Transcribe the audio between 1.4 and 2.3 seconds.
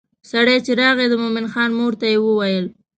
خان مور ته یې